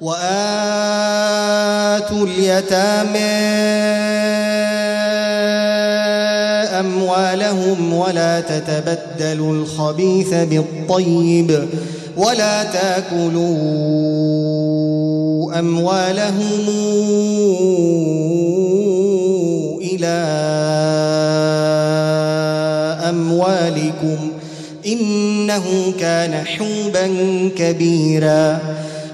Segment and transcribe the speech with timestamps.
[0.00, 0.16] وآتوا
[2.26, 3.40] اليتامى
[6.80, 11.68] أموالهم ولا تتبدلوا الخبيث بالطيب
[12.16, 13.50] ولا تأكلوا
[15.58, 16.68] أموالهم
[19.82, 20.16] إلى
[23.08, 24.16] أموالكم
[24.86, 27.08] إنه كان حوبا
[27.56, 28.58] كبيرا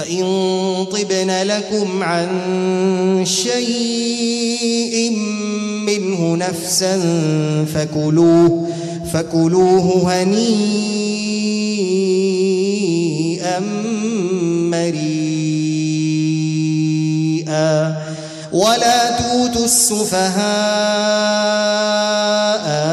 [0.00, 0.24] فإن
[0.92, 2.28] طبن لكم عن
[3.24, 5.10] شيء
[5.86, 7.00] منه نفسا
[7.74, 8.68] فكلوه
[9.12, 10.40] فكلوه هنيئا
[14.70, 15.16] مريئا.
[18.52, 20.30] ولا توتوا السفهاء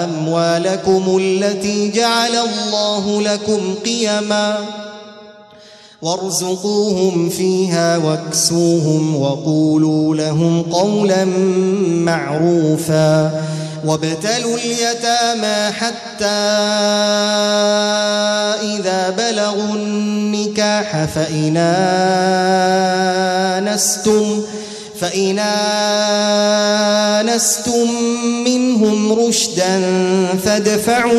[0.04, 4.87] أموالكم التي جعل الله لكم قيماً.
[6.02, 11.26] وارزقوهم فيها واكسوهم وقولوا لهم قولا
[12.06, 13.42] معروفا
[13.86, 16.26] وابتلوا اليتامى حتى
[18.76, 21.58] إذا بلغوا النكاح فإن
[23.58, 24.42] آنستم
[25.00, 25.40] فإن
[27.20, 27.88] آنستم
[28.46, 29.82] منهم رشدا
[30.46, 31.18] فادفعوا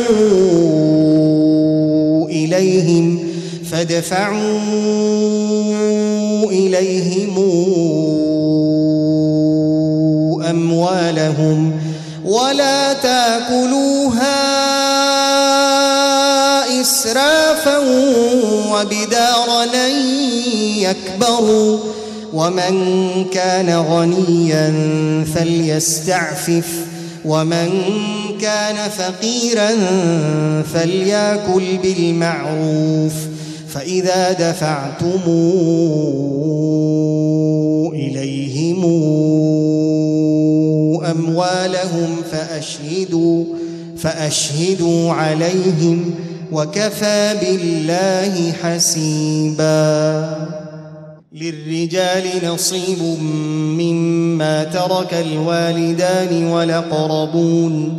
[2.28, 3.28] إليهم
[3.70, 4.60] فادفعوا
[6.50, 7.38] إليهم
[10.50, 11.80] أموالهم
[12.24, 14.38] ولا تأكلوها
[16.80, 17.78] إسرافا
[18.72, 19.64] وبدارا
[20.76, 21.78] يكبروا
[22.32, 24.74] ومن كان غنيا
[25.34, 26.66] فليستعفف
[27.24, 27.82] ومن
[28.40, 29.70] كان فقيرا
[30.74, 33.12] فليأكل بالمعروف
[33.68, 35.20] فإذا دفعتم
[37.94, 38.84] إليهم
[41.10, 43.44] أموالهم فأشهدوا
[43.96, 46.14] فأشهدوا عليهم
[46.52, 50.36] وكفى بالله حسيبا.
[51.32, 53.02] للرجال نصيب
[53.78, 57.98] مما ترك الوالدان والأقربون.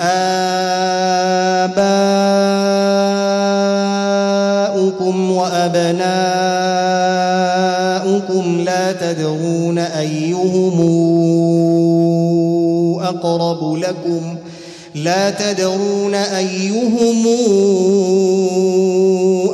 [0.00, 1.70] آباؤكم
[5.30, 5.98] وأبناؤكم
[8.60, 10.80] لا تدرون أيهم
[13.02, 14.36] أقرب لكم
[14.94, 17.26] لا تدرون أيهم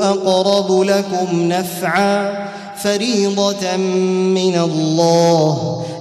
[0.00, 2.44] أقرب لكم نفعا
[2.76, 5.84] فريضة من الله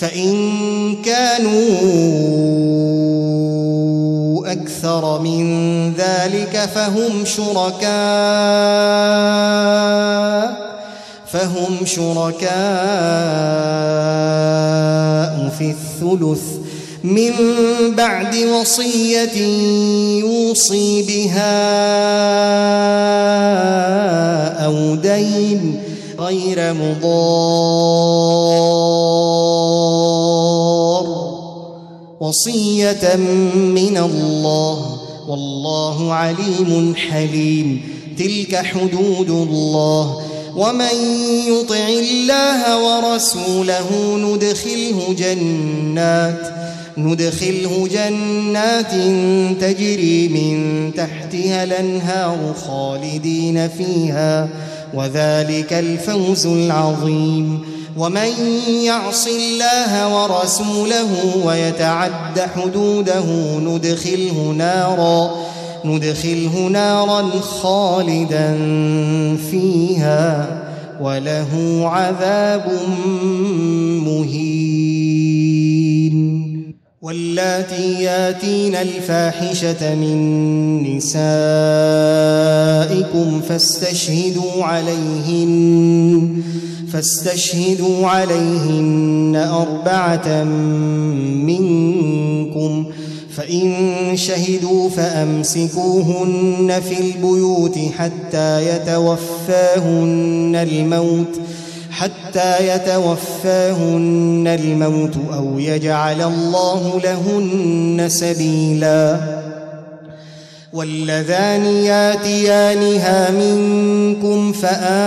[0.00, 1.56] فإن كانوا
[4.52, 5.44] أكثر من
[5.94, 7.86] ذلك فهم شركاء
[11.32, 12.56] فهم شركاء
[15.58, 16.42] في الثلث.
[17.04, 17.32] من
[17.96, 19.36] بعد وصية
[20.20, 21.56] يوصي بها
[24.64, 25.85] أو دين
[26.20, 27.06] غير مضار.
[32.20, 33.16] وصية
[33.54, 34.98] من الله.
[35.28, 37.82] والله عليم حليم.
[38.18, 40.16] تلك حدود الله.
[40.56, 40.96] ومن
[41.48, 46.56] يطع الله ورسوله ندخله جنات.
[46.98, 48.90] ندخله جنات
[49.60, 54.48] تجري من تحتها الأنهار خالدين فيها.
[54.96, 57.60] وذلك الفوز العظيم.
[57.96, 58.28] ومن
[58.84, 61.10] يعص الله ورسوله
[61.44, 63.24] ويتعد حدوده
[63.58, 65.30] ندخله نارا
[65.84, 68.58] ندخله نارا خالدا
[69.50, 70.46] فيها
[71.00, 72.72] وله عذاب
[74.06, 75.55] مهين.
[77.06, 80.16] واللاتي ياتين الفاحشة من
[80.96, 81.20] نسائكم
[83.40, 86.42] فاستشهدوا عليهن
[86.92, 90.44] فاستشهدوا عليهن أربعة
[91.44, 92.84] منكم
[93.30, 93.72] فإن
[94.14, 101.38] شهدوا فأمسكوهن في البيوت حتى يتوفاهن الموت ۖ
[101.96, 109.20] حتى يتوفاهن الموت أو يجعل الله لهن سبيلا.
[110.72, 114.98] واللذان ياتيانها منكم فآذوهما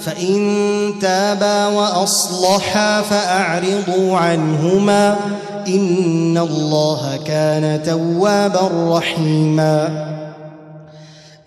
[0.00, 5.16] فإن تابا وأصلحا فأعرضوا عنهما.
[5.68, 10.06] إن الله كان توابا رحيما.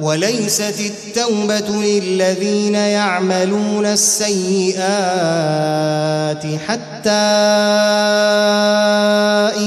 [0.00, 4.76] وليست التوبة للذين يعملون السيئات
[6.68, 7.10] حتى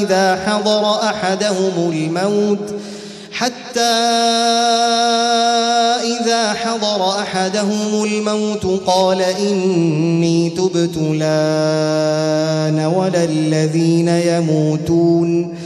[0.01, 2.75] إذا حضر أحدهم الموت
[3.31, 3.79] حتى
[6.19, 15.58] إذا حضر أحدهم الموت قال إني تبت لأن ولا الذين يموتون.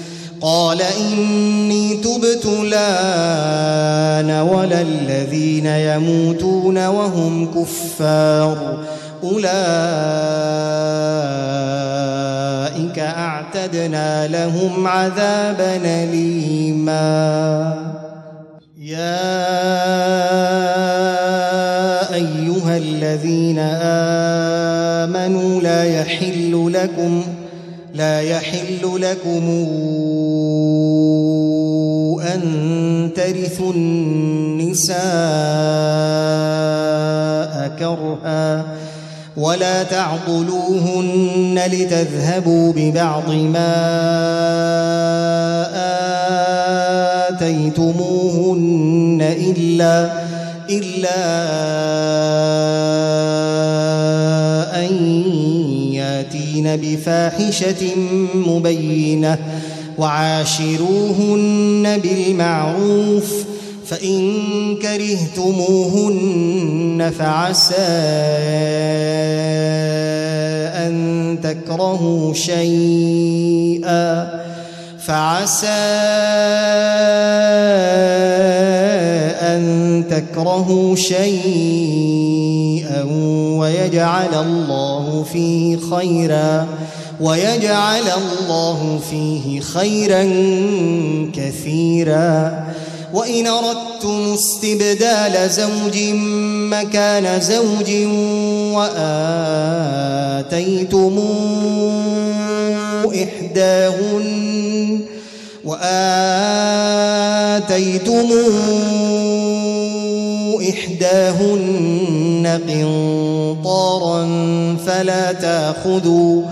[0.44, 8.78] قال إني تبت لأن ولا الذين يموتون وهم كفار
[9.24, 9.44] أولئك
[13.00, 17.04] أعتدنا لهم عذابا أليما.
[18.80, 19.24] يا
[22.14, 23.60] أيها الذين
[25.00, 27.24] آمنوا لا يحل لكم
[27.94, 29.50] لا يحل لكم
[32.34, 32.42] أن
[33.16, 34.98] ترثوا النساء
[37.80, 38.66] كرها
[39.38, 43.74] ولا تعضلوهن لتذهبوا ببعض ما
[47.30, 50.12] آتيتموهن إلا
[50.70, 51.24] إلا
[54.86, 55.43] أن
[56.53, 57.95] ياتين بفاحشة
[58.36, 59.38] مبينة
[59.98, 63.45] وعاشروهن بالمعروف
[63.86, 64.41] فإن
[64.81, 66.12] كرهتموهن
[67.19, 67.75] فعسى
[70.75, 74.29] أن تكرهوا شيئا
[75.00, 76.03] فعسى
[79.44, 82.34] أن تكرهوا شيئا
[83.60, 86.68] ويجعل الله فيه خيرا
[87.22, 90.24] ويجعل الله فيه خيرا
[91.34, 92.64] كثيرا
[93.14, 95.98] وإن أردتم استبدال زوج
[96.72, 97.92] مكان زوج
[99.84, 100.54] وآتيتم
[103.24, 105.00] إحداهن
[105.65, 107.24] وآتيتم
[110.70, 114.25] إحداهن قنطارا
[114.86, 116.43] فلا تأخذوا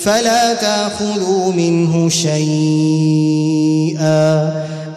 [0.00, 3.36] فلا تأخذوا منه شيئا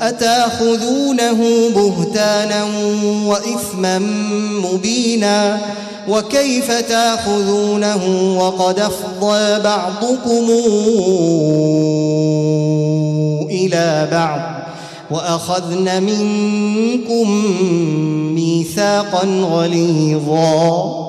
[0.02, 2.64] أتأخذونه بهتانا
[3.26, 4.00] وإثما
[4.64, 5.58] مبينا
[6.10, 10.50] وكيف تأخذونه وقد أفضى بعضكم
[13.50, 14.42] إلى بعض
[15.12, 17.32] وأخذن منكم
[18.36, 21.09] ميثاقا غليظا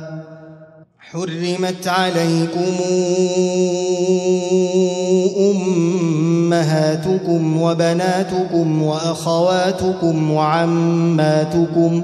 [1.13, 2.71] حرمت عليكم
[5.51, 12.01] أمهاتكم وبناتكم وأخواتكم وعماتكم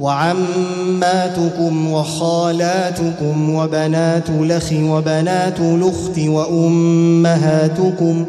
[0.00, 8.26] وعماتكم وخالاتكم وبنات الأخ وبنات الأخت وأمهاتكم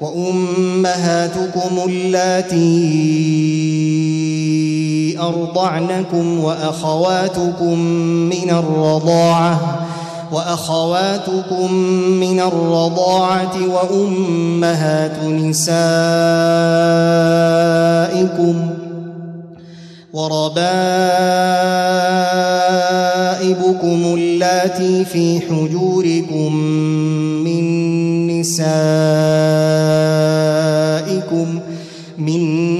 [0.00, 3.40] وأمهاتكم اللاتي
[5.20, 7.78] أرضعنكم وأخواتكم
[8.28, 9.86] من الرضاعة
[10.32, 11.72] وأخواتكم
[12.20, 15.90] من الرضاعة وأمهات نسائكم
[20.12, 20.70] وربائبكم
[24.14, 26.54] اللاتي في حجوركم
[27.44, 27.60] من
[28.40, 28.80] نسائكم
[32.18, 32.79] من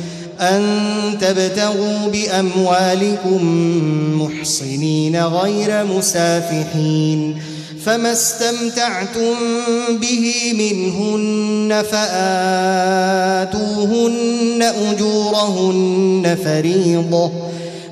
[0.41, 0.63] أن
[1.21, 3.41] تبتغوا بأموالكم
[4.21, 7.41] محصنين غير مسافحين
[7.85, 9.35] فما استمتعتم
[10.01, 13.51] به منهن فآتوهن
[14.91, 17.31] أجورهن فريضة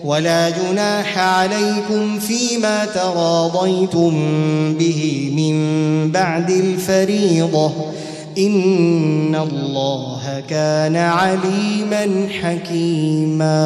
[0.03, 4.11] ولا جناح عليكم فيما تراضيتم
[4.79, 5.55] به من
[6.11, 7.71] بعد الفريضة
[8.39, 13.59] إن الله كان عليما حكيما.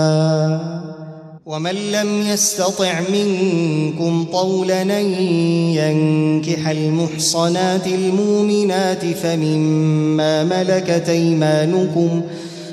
[1.45, 4.99] ومن لم يستطع منكم طولا
[5.79, 12.21] ينكح المحصنات المؤمنات فمما ملكت ايمانكم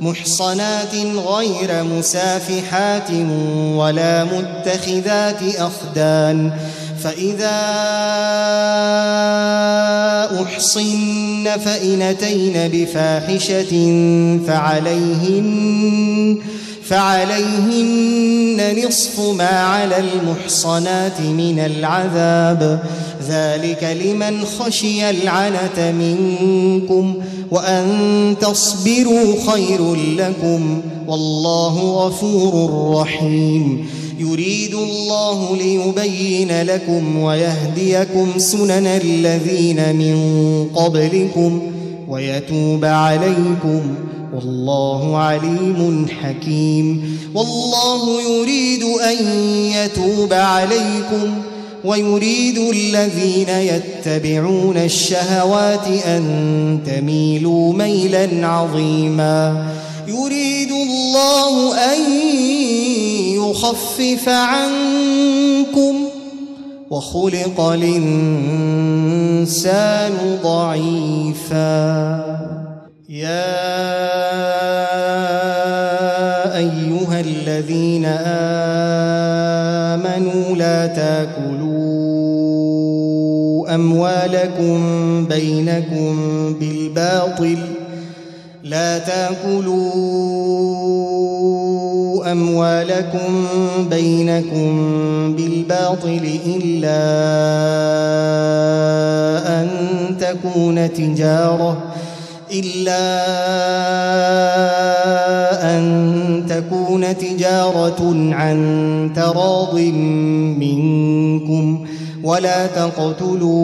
[0.00, 3.10] محصنات غير مسافحات
[3.74, 6.52] ولا متخذات أخدان
[7.02, 7.60] فإذا
[10.42, 13.72] أحصن فإن أتين بفاحشة
[14.46, 16.38] فعليهن
[16.88, 22.80] فعليهن نصف ما على المحصنات من العذاب
[23.28, 27.14] ذلك لمن خشي العنة منكم
[27.50, 27.86] وأن
[28.40, 33.86] تصبروا خير لكم والله غفور رحيم.
[34.18, 40.16] يريد الله ليبين لكم ويهديكم سنن الذين من
[40.74, 41.62] قبلكم
[42.08, 43.80] ويتوب عليكم
[44.34, 47.18] والله عليم حكيم.
[47.34, 49.16] والله يريد أن
[49.70, 51.34] يتوب عليكم
[51.86, 59.66] ويريد الذين يتبعون الشهوات أن تميلوا ميلا عظيما.
[60.08, 62.00] يريد الله أن
[63.34, 65.94] يخفف عنكم
[66.90, 68.72] وخلق الإنسان
[70.42, 71.86] ضعيفا.
[73.08, 73.76] يا
[76.56, 78.04] أيها الذين
[79.94, 81.55] آمنوا لا تأكلوا
[83.86, 84.78] أموالكم
[85.24, 86.14] بينكم
[86.60, 87.58] بالباطل
[88.62, 89.86] لا تأكلوا
[92.32, 93.46] أموالكم
[93.90, 94.76] بينكم
[95.36, 97.02] بالباطل إلا
[99.60, 99.68] أن
[100.20, 101.82] تكون تجارة
[102.52, 103.26] إلا
[105.76, 105.86] أن
[106.48, 109.78] تكون تجارة عن تراض
[110.58, 111.86] منكم
[112.26, 113.56] ولا تقتلوا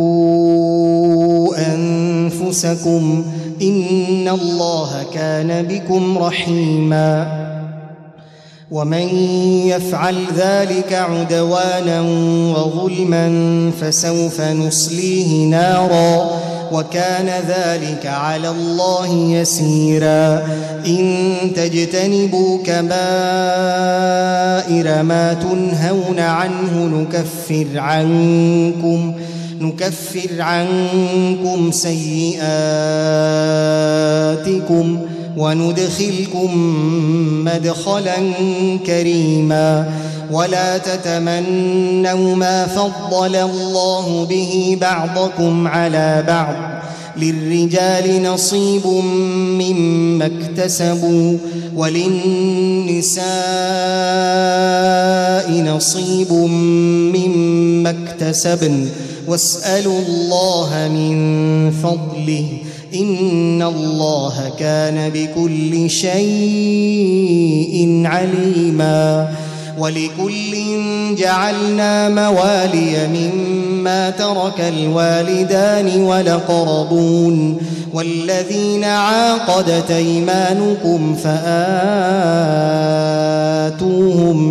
[1.74, 3.24] أنفسكم
[3.62, 7.42] إن الله كان بكم رحيما
[8.70, 9.08] ومن
[9.66, 12.00] يفعل ذلك عدوانا
[12.56, 13.30] وظلما
[13.80, 16.30] فسوف نصليه نارا
[16.72, 20.42] وكان ذلك على الله يسيرا.
[20.86, 22.92] إن تجتنبوا كبائر
[25.02, 29.12] ما تنهون عنه نكفر عنكم
[29.60, 32.42] نكفر عنكم سيئاتكم
[35.36, 36.50] وندخلكم
[37.44, 38.16] مدخلا
[38.86, 39.92] كريما.
[40.32, 46.54] ولا تتمنوا ما فضل الله به بعضكم على بعض.
[47.16, 51.38] للرجال نصيب مما اكتسبوا
[51.76, 53.22] وللنساء
[55.76, 56.32] نصيب
[57.12, 58.88] مما اكتسبن.
[59.28, 62.46] واسألوا الله من فضله.
[62.94, 69.28] إن الله كان بكل شيء عليما.
[69.78, 70.56] ولكل
[71.14, 77.58] جعلنا موالي مما ترك الوالدان والأقربون
[77.92, 81.46] والذين عاقدت أيمانكم فآتوهم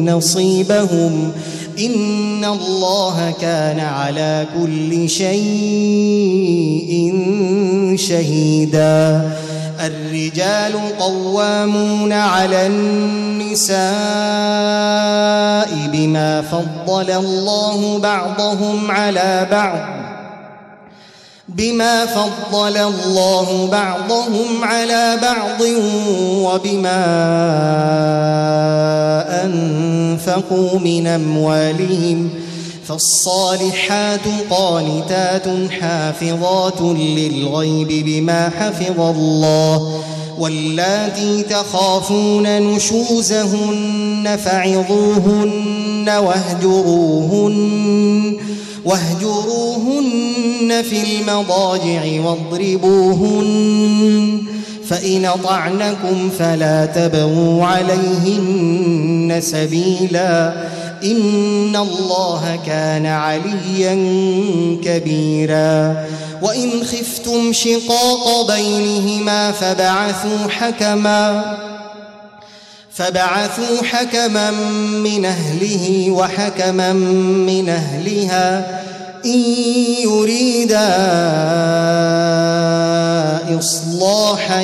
[0.09, 1.31] نصيبهم
[1.79, 6.91] إن الله كان على كل شيء
[7.95, 9.31] شهيدا
[9.87, 13.79] الرجال قوامون على النساء
[15.93, 19.79] بما فضل الله بعضهم على بعض.
[21.49, 25.61] بما فضل الله بعضهم على بعض
[26.45, 27.01] وبما
[29.45, 32.29] أنفقوا من أموالهم
[32.91, 35.47] فالصالحات قانتات
[35.81, 40.03] حافظات للغيب بما حفظ الله
[40.39, 47.57] واللاتي تخافون نشوزهن فعظوهن واهجروهن
[48.85, 53.51] واهجروهن في المضاجع واضربوهن
[54.87, 60.53] فإن طعنكم فلا تبغوا عليهن سبيلا
[61.03, 63.93] إن الله كان عليا
[64.83, 65.95] كبيرا.
[66.41, 71.43] وإن خفتم شقاق بينهما فبعثوا حكما
[72.93, 74.51] فبعثوا حكما
[75.03, 78.81] من أهله وحكما من أهلها.
[79.25, 79.43] إن
[80.01, 80.89] يريدا
[83.59, 84.61] إصلاحا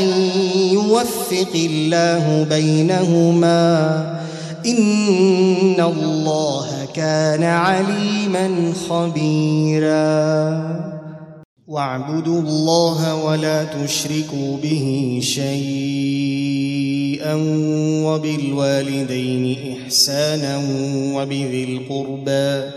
[0.71, 4.16] يوفق الله بينهما.
[4.67, 10.47] إن الله كان عليما خبيرا.
[11.67, 16.67] واعبدوا الله ولا تشركوا به شيئا
[18.05, 20.57] وبالوالدين إحسانا
[21.15, 22.71] وبذي القربى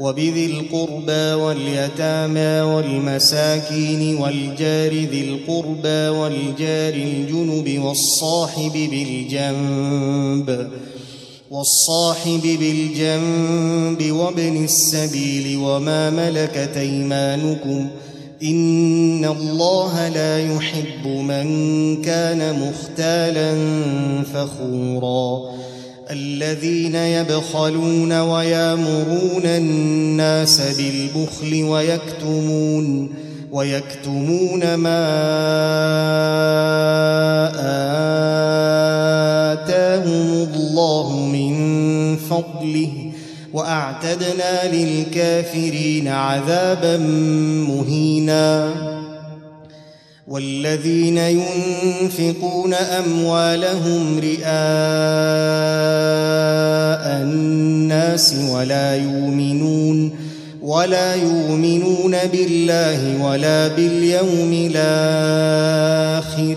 [0.00, 10.70] وبذي القربى واليتامى والمساكين والجار ذي القربى والجار الجنب والصاحب بالجنب
[11.52, 17.88] والصاحب بالجنب وابن السبيل وما ملكت أيمانكم
[18.42, 21.46] إن الله لا يحب من
[22.02, 23.54] كان مختالا
[24.24, 25.52] فخورا
[26.10, 33.14] الذين يبخلون ويامرون الناس بالبخل ويكتمون
[33.52, 35.02] ويكتمون ما
[39.52, 41.21] آتاهم الله
[42.16, 42.92] فضله
[43.52, 46.96] وأعتدنا للكافرين عذابا
[47.68, 48.72] مهينا.
[50.28, 54.42] والذين ينفقون أموالهم رئاء
[57.22, 60.10] الناس ولا يؤمنون
[60.62, 66.56] ولا يؤمنون بالله ولا باليوم الآخر.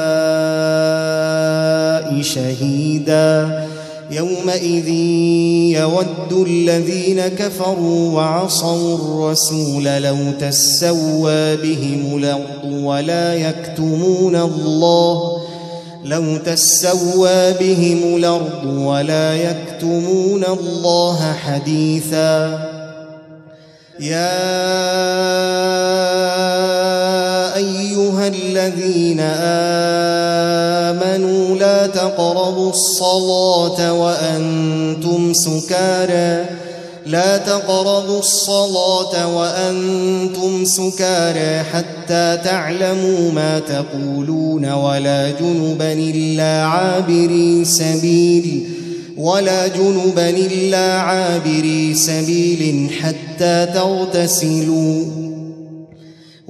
[2.35, 3.67] شهيدا
[4.11, 4.87] يومئذ
[5.79, 15.41] يود الذين كفروا وعصوا الرسول لو تسوى بهم الأرض ولا يكتمون الله
[16.05, 22.59] لو تسوى بهم الأرض ولا يكتمون الله حديثا
[23.99, 24.35] يا
[27.55, 29.19] أيها الذين
[32.71, 36.45] تقربوا الصلاة وأنتم سكارى.
[37.05, 48.67] لا تقربوا الصلاة وأنتم سكارى حتى تعلموا ما تقولون ولا جنبا إلا عابري سبيل
[49.17, 55.30] ولا جنبا إلا عابري سبيل حتى تغتسلوا.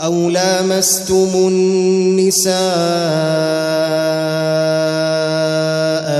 [0.00, 2.54] أو لامستم النساء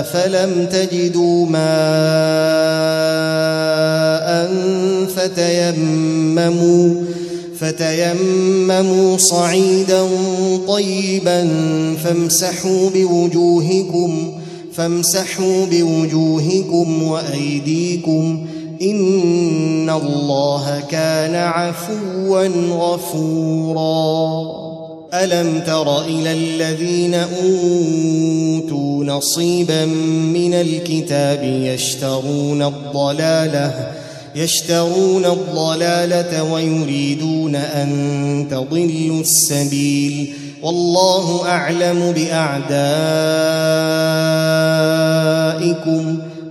[0.03, 1.65] فلم تجدوا ماء
[5.17, 6.95] فتيمموا
[7.61, 10.09] فتيمموا صعيدا
[10.69, 11.49] طيبا
[12.05, 14.33] فامسحوا بوجوهكم
[14.73, 18.47] فامسحوا بوجوهكم وأيديكم
[18.85, 24.55] إن الله كان عفوا غفورا.
[25.15, 29.85] ألم تر إلى الذين أوتوا نصيبا
[30.35, 33.93] من الكتاب يشترون الضلاله
[34.37, 40.33] يشترون الضلالة ويريدون أن تضلوا السبيل.
[40.63, 42.65] والله أعلم بأعدائكم.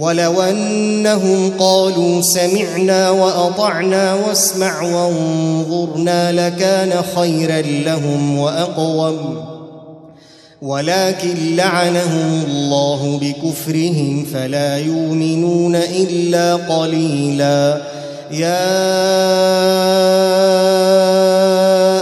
[0.00, 9.44] ولو أنهم قالوا سمعنا وأطعنا واسمع وانظرنا لكان خيرا لهم وأقوم.
[10.62, 17.82] ولكن لعنهم الله بكفرهم فلا يؤمنون إلا قليلا.
[18.30, 18.70] يا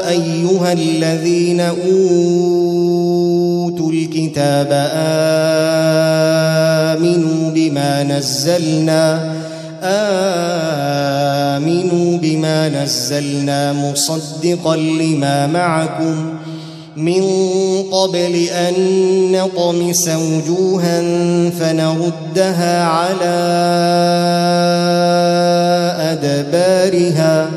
[0.09, 1.89] أيها الذين أوتوا
[3.91, 4.69] الكتاب
[6.99, 9.33] آمنوا بما نزلنا.
[11.57, 16.35] آمنوا بما نزلنا مصدقا لما معكم.
[16.96, 17.22] من
[17.92, 18.74] قبل أن
[19.33, 21.00] نطمس وجوها
[21.50, 23.38] فنردها على
[26.00, 27.50] أدبارها.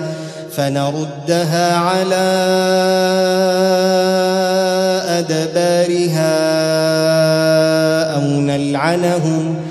[0.51, 2.51] فنردها على
[5.19, 6.41] أدبارها
[8.15, 9.70] أو نلعنهم.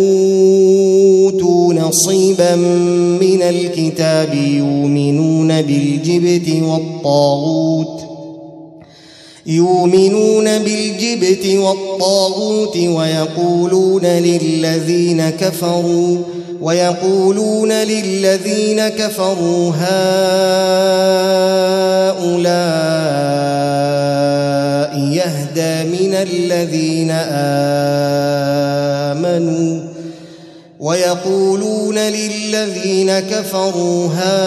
[1.75, 2.57] نصيبا
[3.21, 8.01] من الكتاب يؤمنون بالجبت والطاغوت؟
[9.47, 16.19] يؤمنون بالجبت والطاغوت ويقولون للذين كفروا
[16.61, 19.91] ويقولون للذين كفروا هؤلاء
[24.99, 27.11] يهدى من الذين
[29.11, 29.81] آمنوا
[30.81, 34.41] ويقولون للذين كفروا هؤلاء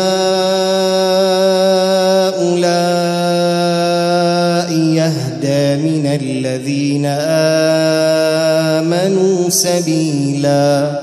[4.74, 7.06] يهدى من الذين
[8.80, 11.03] آمنوا سبيلا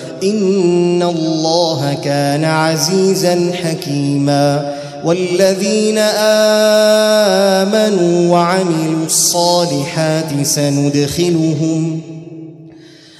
[0.23, 5.97] ان الله كان عزيزا حكيما والذين
[7.57, 12.01] امنوا وعملوا الصالحات سندخلهم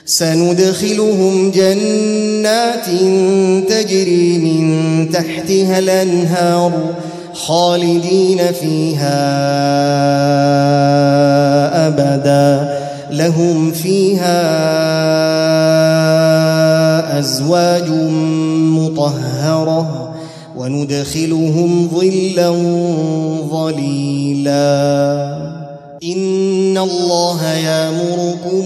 [0.05, 2.85] سندخلهم جنات
[3.69, 6.71] تجري من تحتها الانهار
[7.33, 9.21] خالدين فيها
[11.87, 12.80] ابدا
[13.11, 14.39] لهم فيها
[17.19, 17.89] أزواج
[18.79, 20.13] مطهرة
[20.57, 22.51] وندخلهم ظلا
[23.49, 24.61] ظليلا.
[26.03, 28.65] إن الله يأمركم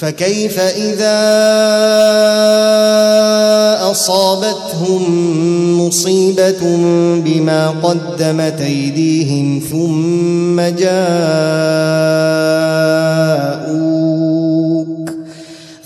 [0.00, 1.20] فكيف إذا
[3.90, 5.02] أصابتهم
[5.80, 6.60] مصيبة
[7.24, 11.00] بما قدمت أيديهم ثم جاءوك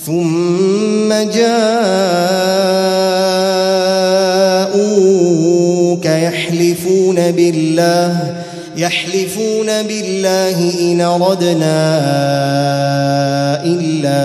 [0.07, 1.65] ثم جاءوك
[6.07, 8.44] يحلفون بالله
[8.77, 11.95] يحلفون بالله إن ردنا
[13.65, 14.25] إلا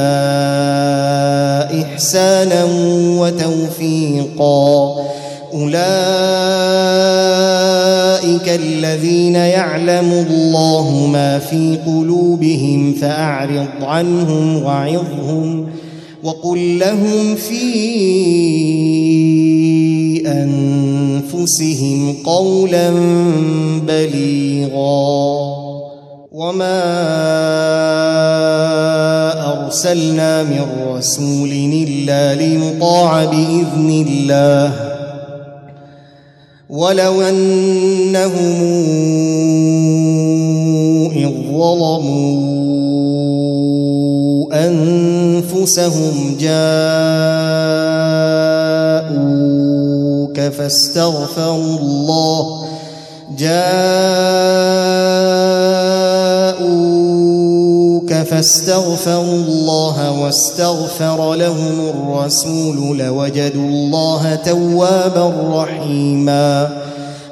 [1.81, 2.63] إحسانا
[3.19, 4.95] وتوفيقا.
[5.53, 5.79] أولئك
[8.49, 15.67] الذين يعلم الله ما في قلوبهم فأعرض عنهم وعظهم
[16.23, 17.89] وقل لهم في
[21.33, 22.89] أنفسهم قولا
[23.87, 25.59] بليغا.
[26.31, 26.81] وما
[29.65, 34.73] أرسلنا من رسول إلا ليطاع بإذن الله.
[36.69, 38.61] ولو أنهم
[41.15, 42.49] إذ ظلموا
[44.53, 46.35] أنفسهم
[50.39, 52.65] فاستغفروا الله.
[53.37, 53.59] جاءوك
[58.13, 65.33] فاستغفروا الله واستغفر لهم الرسول لوجدوا الله توابا
[65.63, 66.69] رحيما.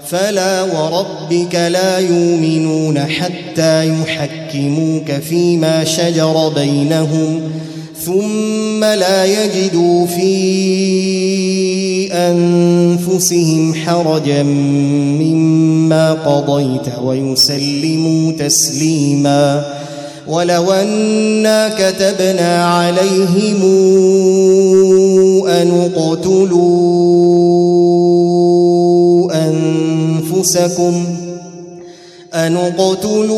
[0.05, 7.41] فلا وربك لا يؤمنون حتى يحكموك فيما شجر بينهم.
[8.07, 10.33] ثم لا يجدوا في
[12.13, 19.65] أنفسهم حرجا مما قضيت ويسلموا تسليما
[20.27, 23.63] ولو أنا كتبنا عليهم
[25.47, 26.77] أن اقتلوا
[29.47, 31.03] أنفسكم
[32.33, 33.37] أن اقتلوا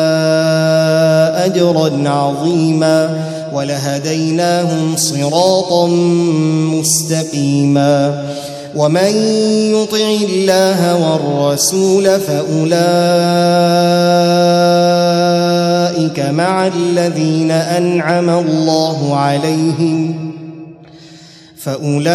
[1.45, 3.09] أجرا عظيما
[3.53, 5.87] ولهديناهم صراطا
[6.77, 8.23] مستقيما
[8.75, 9.15] ومن
[9.73, 12.71] يطع الله والرسول فأولئك
[16.19, 20.20] مع الذين أنعم الله عليهم
[21.63, 22.11] فأولئك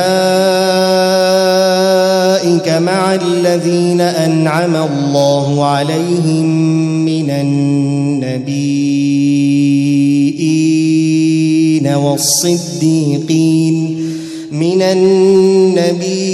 [2.68, 6.46] مع الذين أنعم الله عليهم
[7.04, 8.66] من النبيين
[11.94, 13.96] والصديقين
[14.52, 16.26] من النبيين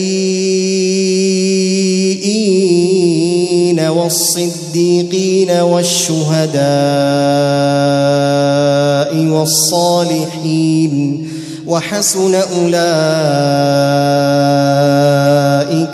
[3.80, 6.62] والصديقين والشهداء
[9.24, 11.31] والصالحين.
[11.72, 12.76] وحسن أولئك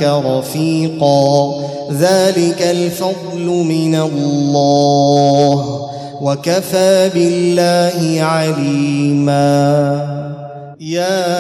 [0.03, 1.55] رفيقا.
[1.93, 5.81] ذلك الفضل من الله.
[6.23, 9.59] وكفى بالله عليما.
[10.81, 11.39] يا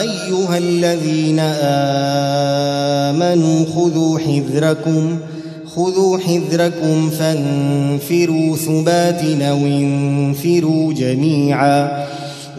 [0.00, 1.38] أيها الذين
[3.08, 5.18] آمنوا خذوا حذركم
[5.78, 12.06] خذوا حذركم فانفروا ثبات أو انفروا جميعا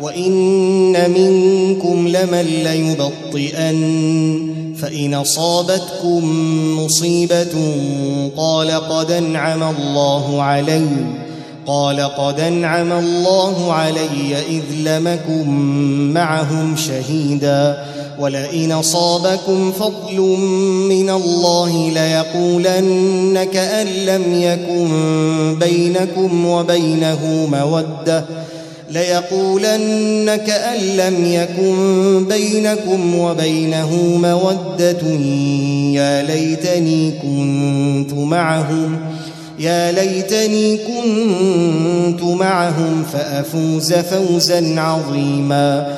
[0.02, 3.80] وإن منكم لمن ليبطئن
[4.78, 6.24] فإن أصابتكم
[6.80, 7.76] مصيبة
[8.38, 10.88] قال قد أنعم الله علي
[11.68, 15.50] قال قد أنعم الله علي إذ لمكم
[16.14, 17.86] معهم شهيدا
[18.20, 20.20] ولئن أصابكم فضل
[20.90, 24.90] من الله ليقولن كأن لم يكن
[25.60, 28.26] بينكم وبينه مودة.
[28.92, 35.02] ليقولن كأن لم يكن بينكم وبينه مودة.
[35.94, 39.00] يا ليتني كنت معهم
[39.60, 45.98] يا ليتني كنت معهم فأفوز فوزا عظيما.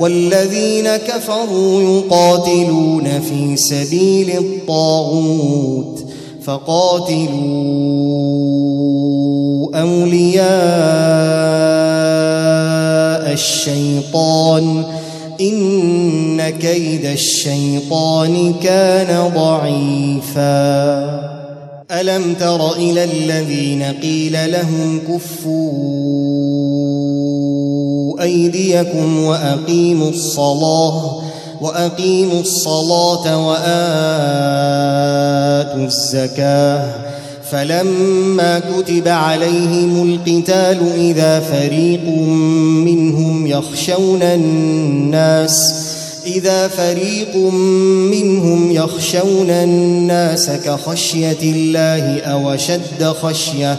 [0.00, 6.06] والذين كفروا يقاتلون في سبيل الطاغوت
[6.42, 7.30] فقاتلوا
[9.80, 10.42] أولياء
[13.32, 14.84] الشيطان
[15.40, 21.00] إن كيد الشيطان كان ضعيفا.
[21.90, 26.40] ألم تر إلى الذين قيل لهم كفوا
[28.22, 31.22] أيديكم وأقيموا الصلاة
[31.60, 33.70] وأقيموا الصلاة وآتوا
[35.86, 37.10] الزكاة.
[37.50, 42.04] فلما كتب عليهم القتال إذا فريق
[42.84, 45.74] منهم يخشون الناس
[46.26, 47.36] إذا فريق
[48.10, 53.78] منهم يخشون الناس كخشية الله أو أشد خشية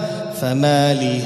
[0.41, 1.21] فما لهؤلاء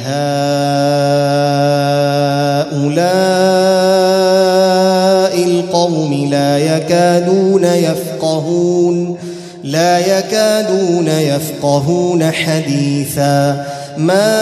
[5.43, 9.17] القوم لا يكادون يفقهون
[9.63, 13.65] لا يكادون يفقهون حديثا.
[13.97, 14.35] ما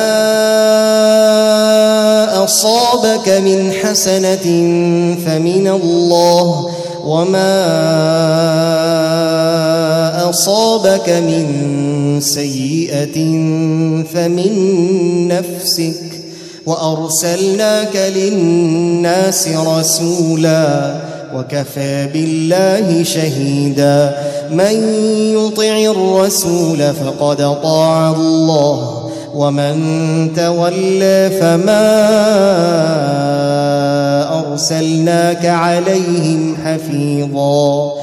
[2.44, 4.46] أصابك من حسنة
[5.26, 6.70] فمن الله
[7.06, 8.83] وما
[10.30, 11.48] أصابك من
[12.22, 13.14] سيئة
[14.14, 14.54] فمن
[15.28, 16.14] نفسك
[16.66, 20.96] وأرسلناك للناس رسولا
[21.36, 24.18] وكفى بالله شهيدا
[24.52, 24.74] من
[25.34, 29.78] يطع الرسول فقد اطاع الله ومن
[30.36, 31.90] تولى فما
[34.40, 38.03] أرسلناك عليهم حفيظا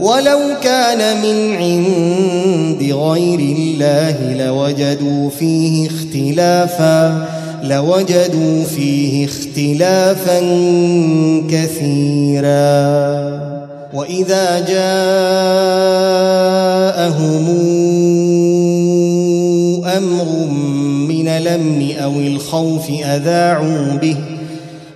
[0.00, 7.26] ولو كان من عند غير الله لوجدوا فيه اختلافا
[7.62, 10.40] لوجدوا فيه اختلافا
[11.50, 13.46] كثيرا.
[13.94, 14.96] وإذا جاءهم
[19.96, 20.46] أمر
[21.08, 24.16] من الأمن أو الخوف أذاعوا به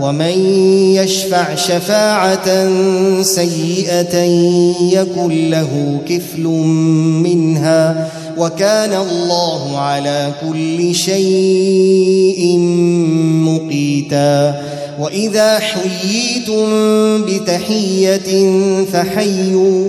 [0.00, 0.46] ومن
[0.94, 2.68] يشفع شفاعة
[3.22, 4.18] سيئة
[4.92, 6.42] يكن له كفل
[7.22, 12.58] منها وكان الله على كل شيء
[13.48, 14.62] مقيتا
[15.00, 16.66] وإذا حييتم
[17.24, 18.50] بتحية
[18.92, 19.88] فحيوا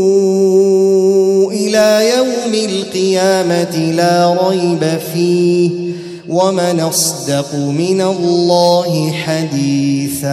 [2.95, 5.69] يوم القيامة لا ريب فيه
[6.29, 10.31] ومن أصدق من الله حديثا.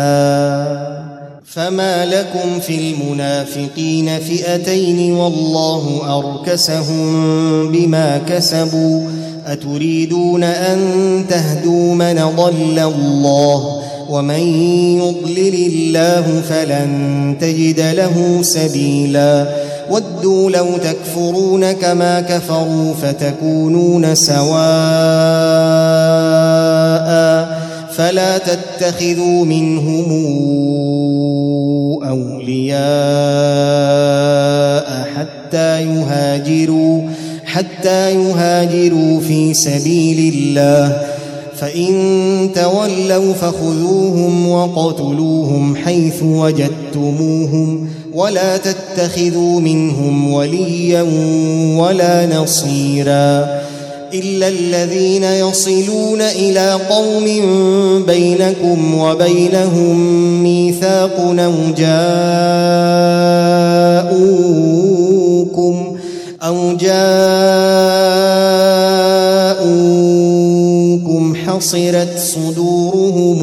[1.45, 9.11] فما لكم في المنافقين فئتين والله أركسهم بما كسبوا
[9.47, 10.79] أتريدون أن
[11.29, 14.41] تهدوا من ضل الله؟ ومن
[14.99, 19.68] يضلل الله فلن تجد له سبيلا.
[19.91, 24.49] ودوا لو تكفرون كما كفروا فتكونون سواء
[27.93, 30.05] فلا تتخذوا منهم
[32.09, 32.79] أولياء
[35.17, 37.03] حتى يهاجروا
[37.45, 41.03] حتى يهاجروا في سبيل الله
[41.57, 51.03] فإن تولوا فخذوهم وقتلوهم حيث وجدتموهم ولا تتخذوا منهم وليا
[51.79, 53.61] ولا نصيرا
[54.15, 57.25] إلا الذين يصلون إلى قوم
[58.07, 59.97] بينكم وبينهم
[60.43, 61.99] ميثاق أو جاءوكم
[66.43, 67.29] أو جاءوكم
[71.47, 73.43] حصرت صدورهم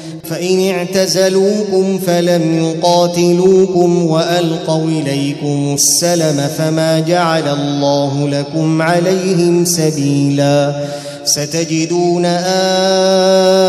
[0.31, 10.85] فإن اعتزلوكم فلم يقاتلوكم وألقوا إليكم السلم فما جعل الله لكم عليهم سبيلا.
[11.25, 12.25] ستجدون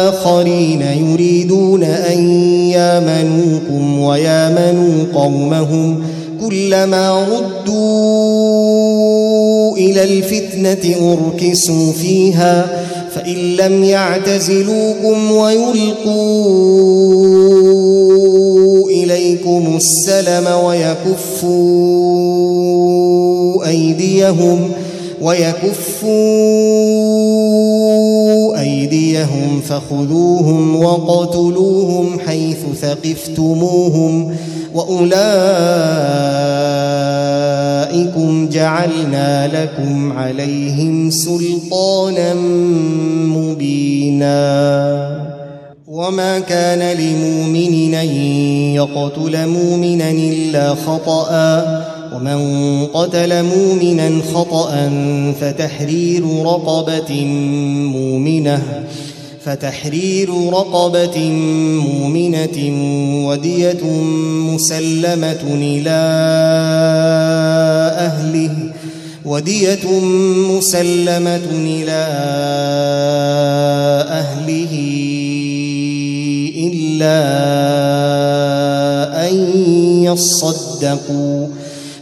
[0.06, 2.30] آخرين يريدون أن
[2.70, 6.04] يامنوكم ويامنوا قومهم.
[6.40, 7.82] كلما ردوا
[9.76, 12.81] إلى الفتنة أركسوا فيها.
[13.32, 16.50] فان لم يعتزلوكم ويلقوا
[18.90, 21.62] إليكم السلم ويكفوا
[23.68, 24.70] أيديهم
[25.20, 26.10] ويكفوا
[28.60, 34.36] أيديهم فخذوهم وقتلوهم حيث ثقفتموهم
[34.74, 35.12] واولئكم
[38.48, 42.34] جعلنا لكم عليهم سلطانا
[43.24, 44.42] مبينا.
[45.88, 48.08] وما كان لمؤمن ان
[48.74, 51.62] يقتل مؤمنا الا خطأ.
[52.14, 52.40] ومن
[52.86, 54.90] قتل مؤمنا خطأ
[55.40, 57.24] فتحرير رقبة
[57.96, 58.62] مؤمنة.
[59.44, 61.30] فتحرير رقبة
[61.80, 62.58] مؤمنة
[63.26, 63.84] ودية
[64.54, 66.00] مسلمة إلى
[67.98, 68.54] أهله
[69.24, 70.00] ودية
[70.56, 72.02] مسلمة إلى
[74.10, 74.72] أهله
[76.58, 77.18] إلا
[79.28, 79.34] أن
[80.04, 81.61] يصدقوا.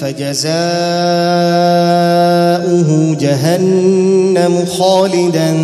[0.00, 0.50] فجزاؤه
[3.20, 5.56] جهنم خالدا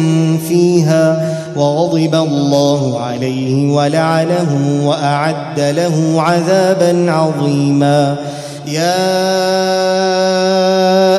[0.48, 8.16] فيها وغضب الله عليه ولعنه وأعد له عذابا عظيما.
[8.66, 9.06] يا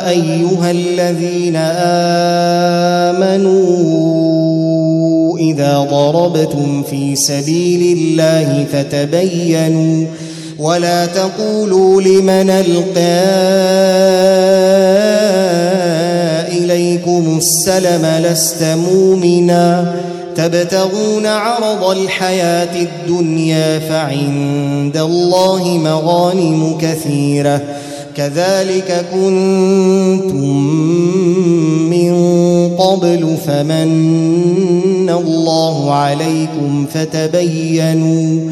[0.10, 1.56] أيها الذين
[3.16, 3.78] آمنوا
[5.38, 10.06] إذا ضربتم في سبيل الله فتبينوا
[10.60, 13.28] ولا تقولوا لمن ألقى
[16.58, 19.96] إليكم السلم لست مؤمنا
[20.36, 27.62] تبتغون عرض الحياة الدنيا فعند الله مغانم كثيرة
[28.16, 30.58] كذلك كنتم
[31.90, 32.14] من
[32.78, 38.52] قبل فمن الله عليكم فتبينوا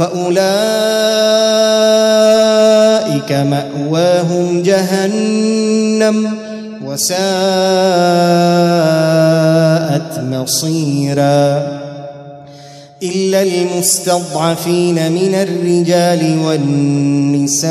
[0.00, 0.40] فأولئك
[3.32, 6.30] مأواهم جهنم
[6.84, 7.20] وساءت
[10.18, 11.80] مصيرا.
[13.02, 17.70] إلا المستضعفين من الرجال والنساء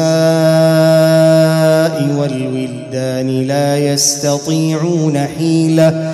[2.20, 6.14] والولدان لا يستطيعون حيلة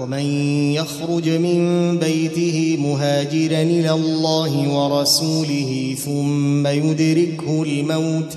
[0.00, 0.24] ومن
[0.72, 8.32] يخرج من بيته مهاجرا إلى الله ورسوله ثم يدركه الموت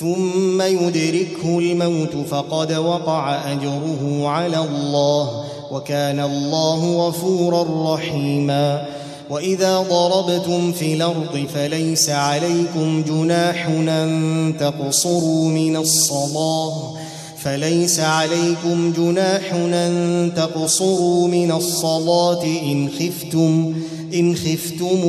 [0.00, 8.84] ثم يدركه الموت فقد وقع أجره على الله وكان الله غفورا رحيما.
[9.30, 17.03] وإذا ضربتم في الأرض فليس عليكم جناح أن تقصروا من الصلاة.
[17.44, 23.74] فليس عليكم جناح أن تقصروا من الصلاة إن خفتم
[24.14, 25.02] إن خفتم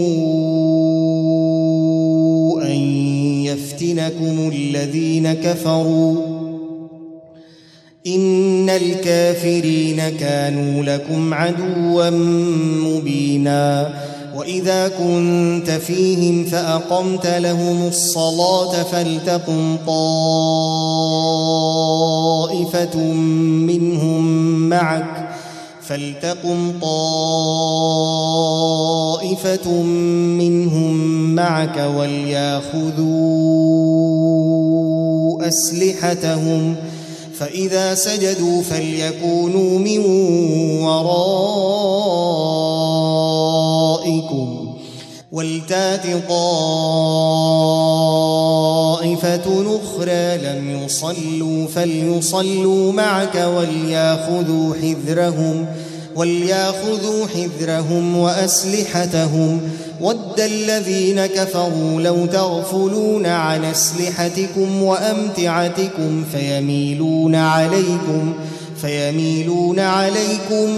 [2.62, 2.80] أن
[3.46, 6.18] يفتنكم الذين كفروا.
[8.08, 12.10] إن الكافرين كانوا لكم عدوا
[12.86, 13.94] مبينا.
[14.36, 20.18] وإذا كنت فيهم فأقمت لهم الصلاة فلتقم طائفة
[23.68, 24.24] منهم
[24.70, 25.30] معك
[25.82, 27.02] فلتقم طائفة
[30.40, 30.96] منهم
[31.36, 33.56] معك وليأخذوا
[35.48, 36.76] أسلحتهم
[37.40, 40.02] فإذا سجدوا فليكونوا من
[44.06, 44.76] ورائكم
[45.32, 46.66] ولتات طائفة
[49.82, 55.66] أخرى لم يصلوا فليصلوا معك وليأخذوا حذرهم
[56.16, 59.62] وليأخذوا حذرهم وأسلحتهم.
[60.02, 68.34] ود الذين كفروا لو تغفلون عن أسلحتكم وأمتعتكم فيميلون عليكم.
[68.82, 70.70] فيميلون عليكم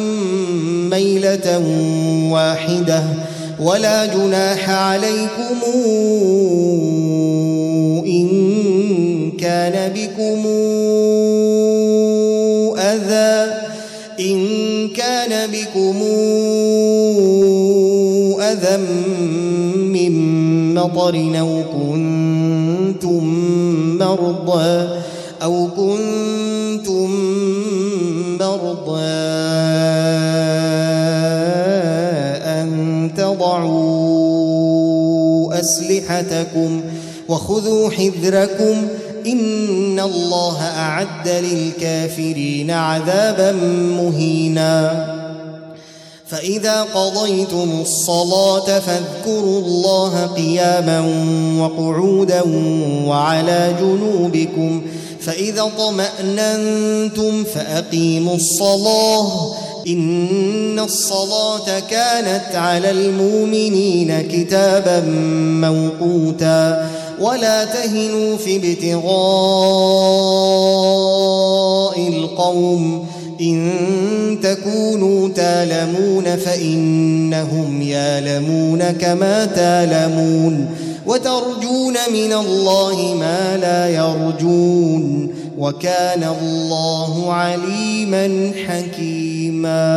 [0.89, 1.63] ميلة
[2.31, 3.03] واحدة
[3.59, 5.57] ولا جناح عليكم
[8.05, 10.47] إن كان بكم
[12.79, 13.53] أذى
[14.19, 14.47] إن
[14.89, 16.01] كان بكم
[18.41, 18.77] أذى
[19.77, 20.13] من
[20.73, 23.23] مطر أو كنتم
[23.97, 24.87] مرضى
[25.43, 26.07] أو كنتم
[35.60, 36.82] أسلحتكم
[37.30, 38.88] وخذوا حذركم
[39.26, 43.51] إن الله أعد للكافرين عذابا
[44.01, 45.05] مهينا.
[46.28, 50.99] فإذا قضيتم الصلاة فاذكروا الله قياما
[51.60, 52.41] وقعودا
[53.08, 54.82] وعلى جنوبكم
[55.22, 59.55] فإذا طمأننتم فأقيموا الصلاة
[59.88, 64.99] إن الصلاة كانت على المؤمنين كتابا
[65.61, 69.07] موقوتا ولا تهنوا في ابتغاء
[72.07, 73.05] القوم
[73.41, 80.69] إن تكونوا تالمون فإنهم يالمون كما تالمون
[81.05, 89.88] وترجون من الله ما لا يرجون وكان الله عليما حكيما.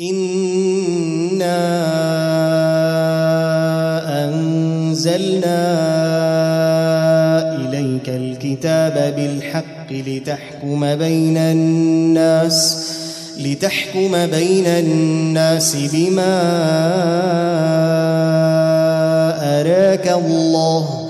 [0.00, 1.60] إنا
[4.24, 5.62] أنزلنا
[7.56, 12.86] إليك الكتاب بالحق لتحكم بين الناس
[13.40, 16.40] لتحكم بين الناس بما
[19.60, 21.09] أراك الله.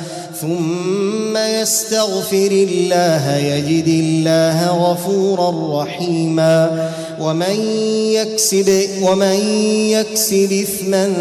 [0.41, 6.89] ثم يستغفر الله يجد الله غفورا رحيما
[7.19, 7.55] ومن
[8.13, 9.39] يكسب ومن
[9.89, 11.13] يكسب إثما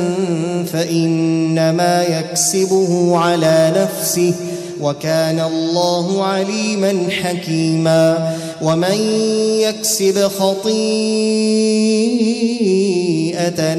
[0.72, 4.34] فإنما يكسبه على نفسه
[4.80, 9.00] وكان الله عليما حكيما ومن
[9.60, 10.70] يكسب خطيئة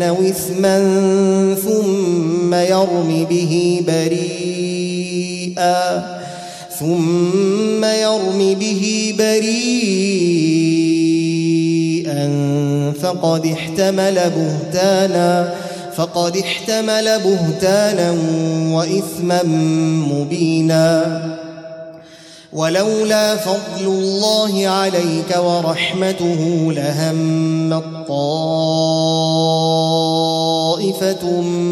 [0.10, 0.76] أو إثما
[1.64, 4.41] ثم يرم به بريئا
[6.80, 9.72] ثم يرم به بريئا
[13.02, 15.54] فقد احتمل بهتانا
[15.96, 18.12] فقد احتمل بهتانا
[18.76, 19.44] وإثما
[20.12, 21.22] مبينا.
[22.54, 28.22] ولولا فضل الله عليك ورحمته لهم طائفة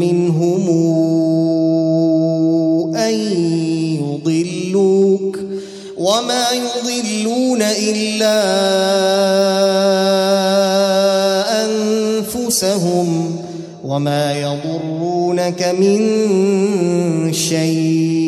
[0.00, 0.68] منهم
[2.96, 3.14] أن
[4.00, 5.38] يضلوك
[5.96, 8.38] وما يضلون إلا
[11.64, 13.36] أنفسهم
[13.84, 15.98] وما يضرونك من
[17.32, 18.27] شيء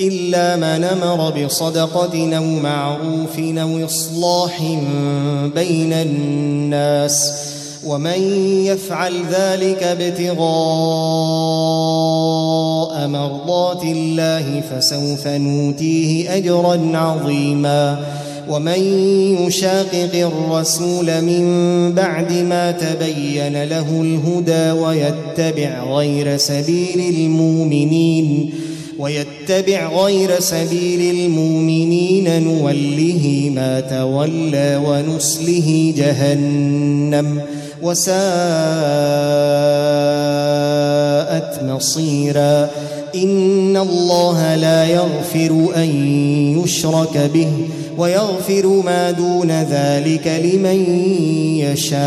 [0.00, 4.62] إلا من أمر بصدقة أو معروف أو إصلاح
[5.54, 7.32] بين الناس
[7.86, 8.22] ومن
[8.64, 10.40] يفعل ذلك ابتغاء
[13.08, 18.04] مرضات الله فسوف نوتيه أجرا عظيما
[18.48, 18.82] ومن
[19.46, 21.44] يشاقق الرسول من
[21.92, 28.50] بعد ما تبين له الهدى ويتبع غير سبيل المؤمنين
[29.00, 37.40] ويتبع غير سبيل المؤمنين نوله ما تولى ونصله جهنم
[37.82, 38.20] وساءت
[41.62, 42.70] مصيرا.
[43.14, 45.90] إن الله لا يغفر أن
[46.58, 47.48] يشرك به
[47.98, 50.84] ويغفر ما دون ذلك لمن
[51.58, 52.00] يشاء.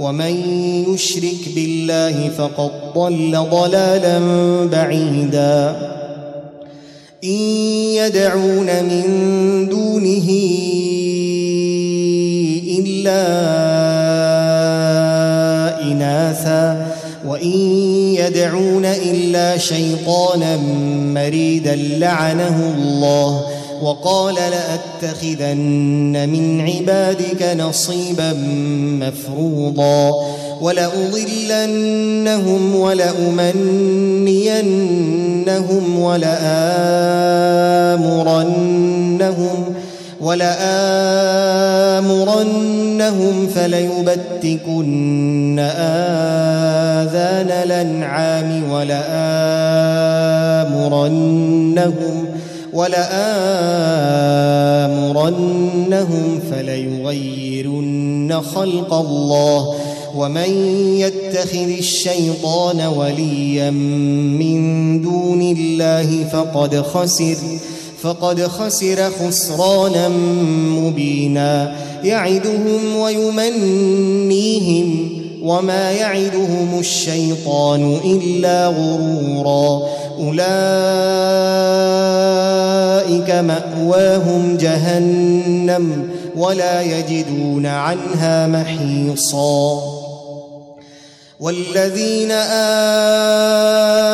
[0.00, 0.34] ومن
[0.94, 4.18] يشرك بالله فقد ضل ضلالا
[4.66, 5.76] بعيدا.
[7.24, 7.40] إن
[7.94, 9.04] يدعون من
[9.68, 10.28] دونه
[12.78, 13.22] إلا
[15.92, 16.86] اناثا.
[17.26, 17.58] وإن
[18.14, 20.56] يدعون إلا شيطانا
[21.14, 23.59] مريدا لعنه الله.
[23.82, 28.32] وقال لأتخذن من عبادك نصيبا
[29.00, 30.10] مفروضا
[30.60, 33.50] ولأضلنهم ولأمنينهم
[36.00, 36.40] ولآمرنهم
[40.20, 41.50] ولآمرنهم
[43.54, 49.20] فليبتكن آذان الأنعام ولآمرنهم
[52.72, 53.20] ولآمرنهم
[56.50, 59.74] فليغيرن خلق الله
[60.16, 60.50] ومن
[60.98, 67.36] يتخذ الشيطان وليا من دون الله فقد خسر
[68.02, 70.08] فقد خسر خسرانا
[70.78, 74.50] مبينا يعدهم ويمنيهم
[75.42, 79.82] وما يعدهم الشيطان إلا غرورا
[80.20, 80.40] أولئك
[83.30, 89.80] مأواهم جهنم ولا يجدون عنها محيصا.
[91.40, 92.30] والذين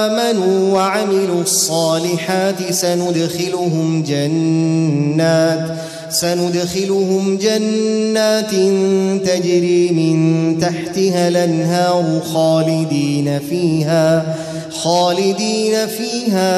[0.07, 5.77] آمنوا وعملوا الصالحات سندخلهم جنات
[6.11, 8.51] سندخلهم جنات
[9.27, 14.37] تجري من تحتها الأنهار خالدين فيها.
[14.83, 16.57] خالدين فيها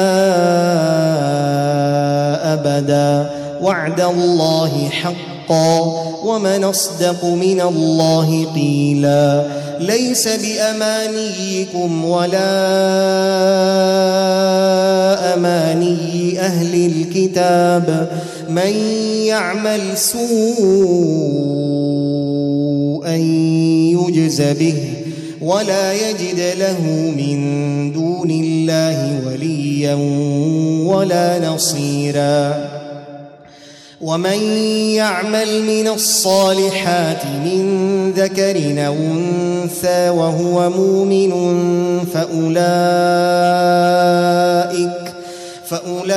[2.53, 3.29] أبدا.
[3.61, 5.79] وعد الله حقا
[6.25, 9.45] ومن أصدق من الله قيلا.
[9.79, 12.39] ليس بأمانيكم ولا
[15.33, 18.07] أماني أهل الكتاب.
[18.49, 18.73] من
[19.25, 20.19] يعمل سوءا
[23.95, 24.98] يجز به.
[25.49, 26.81] ولا يجد له
[27.17, 27.39] من
[27.91, 29.93] دون الله وليا
[30.85, 32.69] ولا نصيرا.
[34.01, 34.43] ومن
[34.95, 37.61] يعمل من الصالحات من
[38.11, 41.31] ذكر أو أنثى وهو مؤمن
[42.13, 42.59] فاولئك
[45.69, 46.09] فأولئك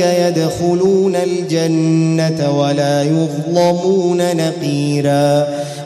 [0.00, 5.59] يدخلون الجنة ولا يظلمون نقيرا.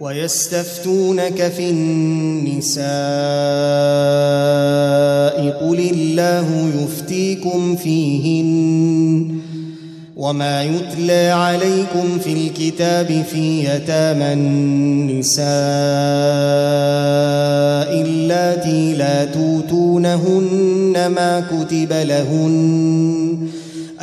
[0.00, 2.80] ويستفتونك في النساء
[5.50, 9.30] قل الله يفتيكم فيهن
[10.16, 15.44] وما يتلى عليكم في الكتاب في يتامى النساء
[18.02, 23.38] اللاتي لا توتونهن ما كتب لهن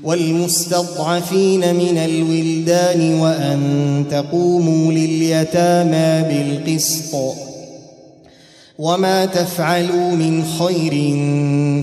[0.03, 7.15] والمستضعفين من الولدان وأن تقوموا لليتامى بالقسط
[8.79, 10.91] وما تفعلوا من خير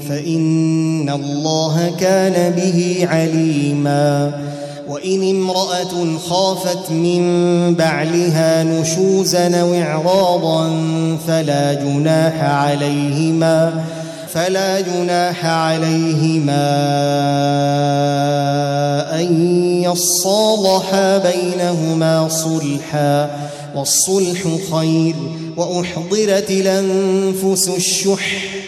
[0.09, 4.58] فإن الله كان به عليماً
[4.89, 10.71] وإن امرأة خافت من بعلها نشوزا أو إعراضا
[11.27, 13.85] فلا جناح عليهما
[14.29, 16.69] فلا جناح عليهما
[19.21, 23.31] أن يصالحا بينهما صلحا
[23.75, 24.39] والصلح
[24.73, 25.15] خير
[25.57, 28.68] وأحضرت الأنفس الشح.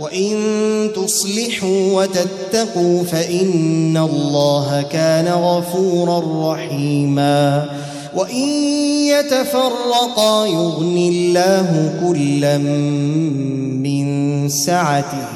[0.00, 7.68] وان تصلحوا وتتقوا فان الله كان غفورا رحيما
[8.14, 8.48] وان
[9.06, 12.58] يتفرقا يغن الله كلا
[13.78, 15.28] من سعته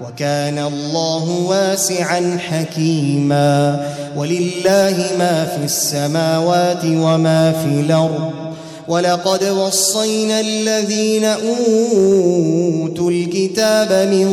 [0.00, 3.86] وكان الله واسعا حكيما
[4.16, 8.43] ولله ما في السماوات وما في الأرض
[8.88, 14.28] ولقد وصينا الذين اوتوا الكتاب من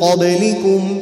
[0.00, 0.98] قبلكم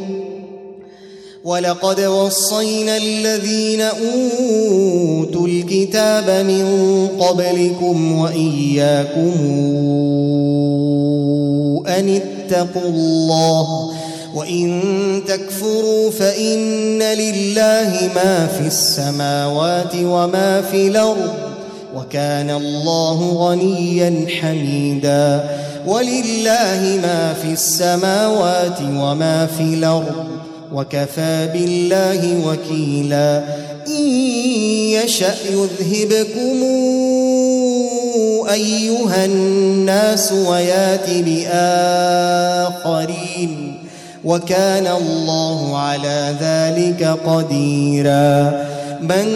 [1.44, 6.66] ولقد وصينا الذين اوتوا الكتاب من
[7.20, 9.34] قبلكم واياكم
[11.88, 13.90] ان اتقوا الله
[14.34, 14.82] وان
[15.28, 21.48] تكفروا فان لله ما في السماوات وما في الأرض
[21.98, 25.44] وكان الله غنيا حميدا.
[25.86, 30.26] ولله ما في السماوات وما في الأرض
[30.72, 33.42] وكفى بالله وكيلا.
[33.86, 34.08] إن
[35.04, 36.62] يشأ يذهبكم
[38.52, 41.10] أيها الناس ويأت
[42.70, 43.74] بآخرين.
[44.24, 48.67] وكان الله على ذلك قديرا.
[49.00, 49.26] من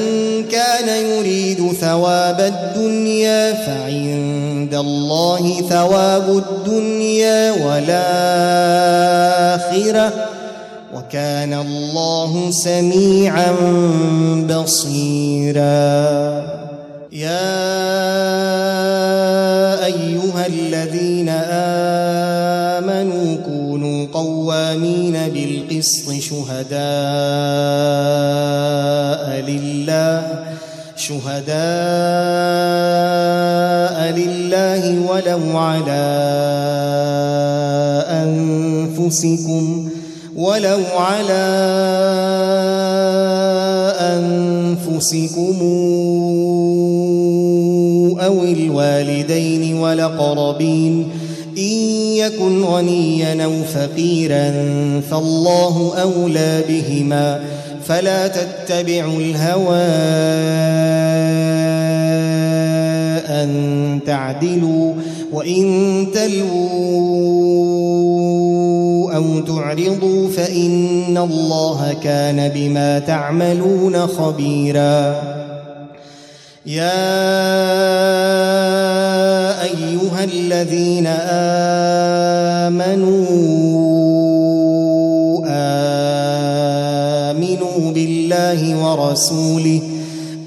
[0.50, 8.12] كان يريد ثواب الدنيا فعند الله ثواب الدنيا والآخرة
[10.94, 13.52] وكان الله سميعا
[14.50, 15.82] بصيرا.
[17.12, 17.54] يا
[19.84, 21.28] أيها الذين
[22.78, 26.82] آمنوا كونوا قوامين بالقسط شهداء
[29.82, 30.44] لله
[30.96, 31.52] شهداء
[34.14, 36.06] لله ولو على
[38.08, 39.88] أنفسكم
[40.36, 41.44] ولو على
[44.16, 45.56] أنفسكم
[48.20, 51.08] أو الوالدين والأقربين.
[51.58, 51.72] إن
[52.16, 54.52] يكن غنيا أو فقيرا
[55.10, 57.40] فالله أولى بهما.
[57.86, 59.86] فلا تتبعوا الهوى
[63.42, 64.94] أن تعدلوا
[65.32, 67.52] وإن تلووا
[69.16, 75.22] أو تعرضوا فإن الله كان بما تعملون خبيرا.
[76.66, 77.02] يا
[79.62, 81.06] أيها الذين
[82.66, 83.71] آمنوا
[88.52, 89.80] بالله ورسوله.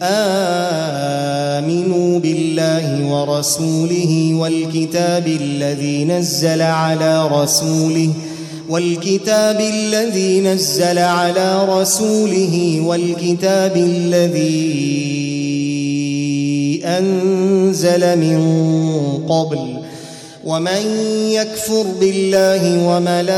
[0.02, 8.10] آمنوا بالله ورسوله والكتاب الذي نزل على رسوله
[8.70, 14.86] والكتاب الذي نزل على رسوله والكتاب الذي
[16.86, 18.40] أنزل من
[19.30, 19.85] قبل
[20.46, 20.84] ومن
[21.30, 23.36] يكفر بالله وملائكته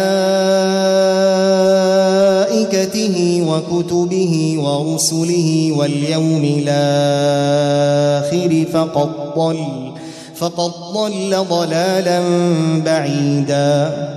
[3.47, 9.91] وكتبه ورسله واليوم الآخر فقد ضل
[10.35, 12.21] فقد ضل ضلالا
[12.85, 14.16] بعيدا.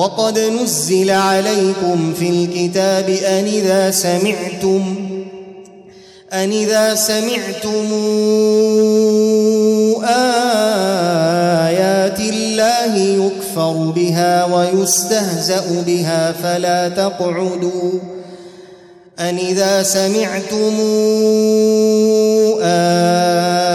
[0.00, 4.96] وقد نزل عليكم في الكتاب أن إذا سمعتم
[6.32, 7.86] أن إذا سمعتم
[11.68, 17.92] آيات الله يكفر بها ويستهزأ بها فلا تقعدوا
[19.18, 20.76] أن إذا سمعتم
[22.62, 23.69] آيات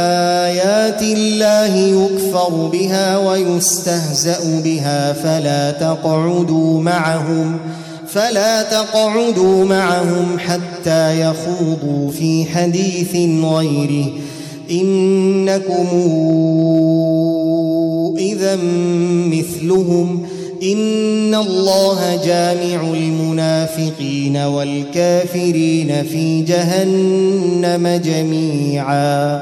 [1.02, 7.58] الله يكفر بها ويستهزأ بها فلا تقعدوا معهم
[8.08, 14.06] فلا تقعدوا معهم حتى يخوضوا في حديث غيره.
[14.72, 15.88] إنكم
[18.18, 18.58] إذا
[19.32, 20.26] مثلهم
[20.64, 29.42] إن الله جامع المنافقين والكافرين في جهنم جميعا.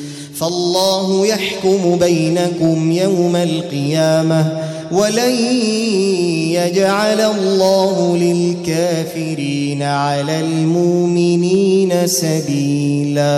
[0.41, 4.61] فالله يحكم بينكم يوم القيامة
[4.91, 5.35] ولن
[6.51, 13.31] يجعل الله للكافرين على المؤمنين سبيلا.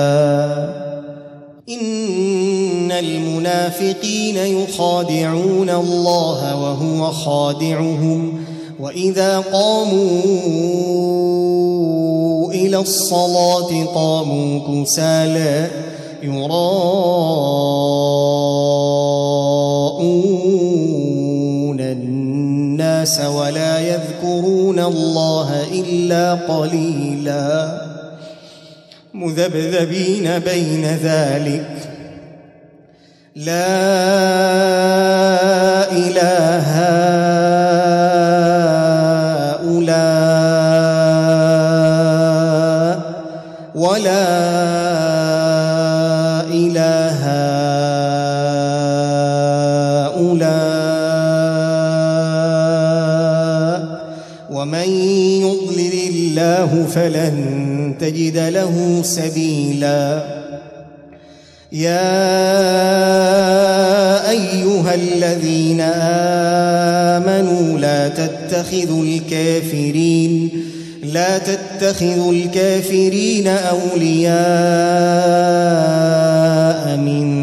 [1.69, 8.43] إن المنافقين يخادعون الله وهو خادعهم
[8.79, 10.03] وإذا قاموا
[12.51, 15.92] إلى الصلاة قاموا كسالى
[16.23, 17.83] يراءون
[21.81, 27.81] الناس ولا يذكرون الله إلا قليلا
[29.13, 31.89] مذبذبين بين ذلك
[33.35, 33.73] لا
[35.91, 36.67] إله
[39.63, 40.03] هؤلاء
[43.75, 44.52] ولا
[56.95, 60.23] فلن تجد له سبيلا.
[61.71, 62.19] يا
[64.29, 65.81] أيها الذين
[67.17, 70.49] آمنوا لا تتخذوا الكافرين
[71.03, 74.33] لا تتخذوا الكافرين أولياء
[76.97, 77.42] من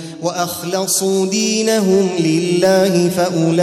[0.23, 3.61] وأخلصوا دينهم لله فأولئك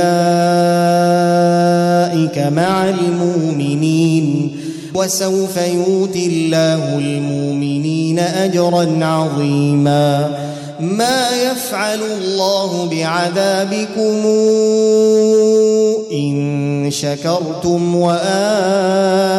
[2.39, 4.57] مع المؤمنين
[4.95, 10.39] وسوف يؤتي الله المؤمنين أجرا عظيما
[10.81, 14.27] ما يفعل الله بعذابكم
[16.13, 19.39] إن شكرتم وآمنتم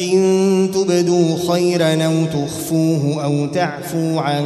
[0.00, 4.44] إن تبدوا خيرا أو تخفوه أو تعفوا عن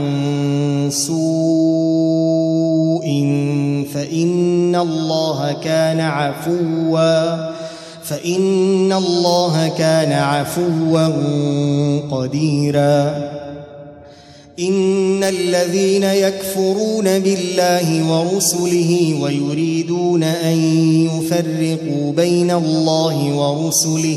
[0.92, 2.40] سوء
[3.94, 7.50] فإن الله كان عفوا
[8.02, 11.06] فإن الله كان عفوا
[12.10, 13.30] قديرا.
[14.60, 20.58] إن الذين يكفرون بالله ورسله ويريدون أن
[21.06, 24.16] يفرقوا بين الله ورسله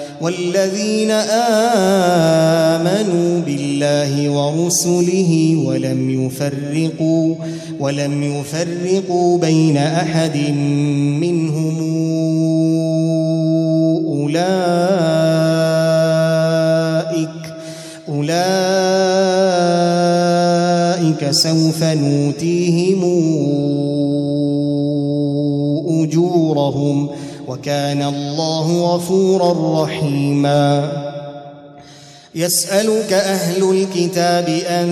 [0.21, 1.11] والذين
[2.71, 7.35] آمنوا بالله ورسله ولم يفرقوا
[7.79, 10.37] ولم يفرقوا بين أحد
[11.21, 11.77] منهم
[14.07, 14.51] أولئك
[18.09, 18.41] أولئك
[21.31, 23.03] سوف نوتيهم
[26.03, 27.11] أجورهم ۖ
[27.51, 30.91] وكان الله غفورا رحيما.
[32.35, 34.87] يسألك أهل الكتاب أن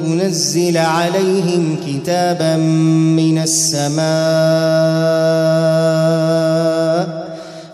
[0.00, 4.02] تنزل عليهم كتابا من السماء.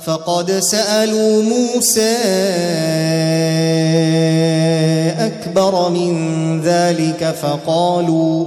[0.05, 2.17] فقد سألوا موسى
[5.19, 8.47] أكبر من ذلك فقالوا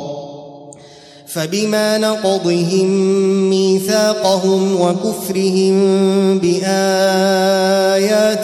[1.33, 2.89] فبما نقضهم
[3.49, 5.73] ميثاقهم وكفرهم
[6.39, 6.67] بآيات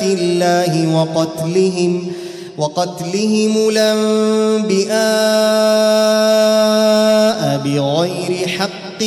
[0.03, 2.11] الله وقتلهم
[2.57, 4.97] وقتلهم الأنبياء
[7.57, 9.03] بغير حق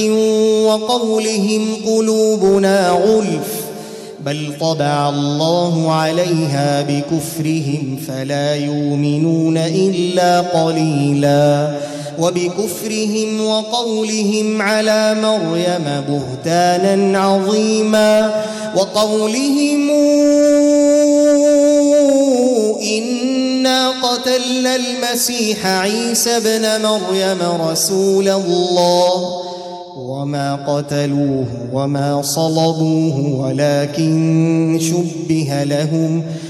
[0.64, 3.60] وقولهم قلوبنا غلف
[4.24, 11.89] بل طبع الله عليها بكفرهم فلا يؤمنون إلا قليلاً
[12.20, 18.44] وبكفرهم وقولهم على مريم بهتانا عظيما
[18.76, 19.90] وقولهم
[22.82, 27.38] إنا قتلنا المسيح عيسى ابن مريم
[27.68, 29.40] رسول الله
[29.96, 36.49] وما قتلوه وما صلبوه ولكن شبه لهم ۖ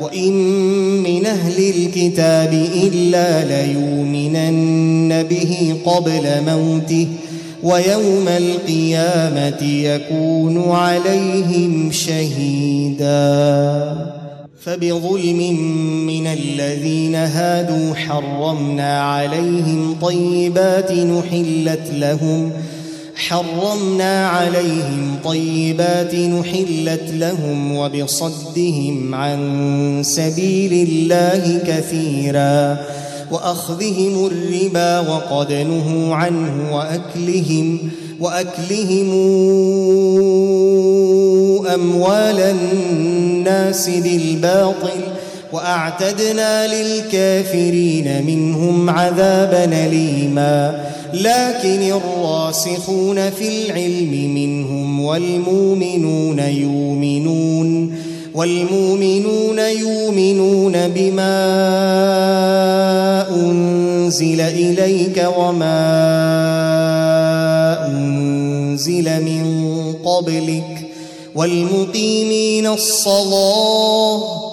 [0.00, 0.32] وان
[1.02, 2.52] من أهل الكتاب
[2.82, 7.06] الا ليؤمنن به قبل موته
[7.62, 13.10] ويوم القيامه يكون عليهم شهيدا
[14.60, 15.56] فبظلم
[16.06, 22.50] من الذين هادوا حرمنا عليهم طيبات نحلت لهم
[23.30, 32.78] حرمنا عليهم طيبات نحلت لهم وبصدهم عن سبيل الله كثيرا
[33.30, 37.78] وأخذهم الربا وقد نهوا عنه وأكلهم
[38.20, 39.10] وأكلهم
[41.74, 45.00] أموال الناس بالباطل
[45.52, 57.94] وأعتدنا للكافرين منهم عذابا أليما لكن الراسخون في العلم منهم والمؤمنون يؤمنون
[58.34, 61.36] والمؤمنون يؤمنون بما
[63.30, 65.86] أنزل إليك وما
[67.86, 69.44] أنزل من
[70.04, 70.86] قبلك
[71.34, 74.49] والمقيمين الصلاة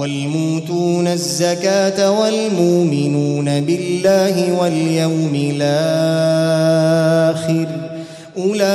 [0.00, 6.86] والموتون الزكاة والمؤمنون بالله واليوم الآخر.
[8.38, 8.70] أولئك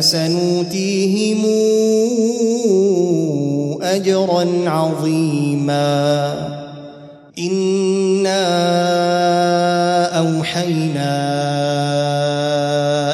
[0.00, 1.44] سنوتيهم
[3.82, 6.34] أجرا عظيما.
[7.38, 8.46] إنا
[10.18, 11.20] أوحينا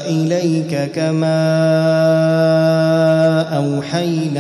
[0.08, 1.46] إليك كما
[3.56, 4.35] أوحينا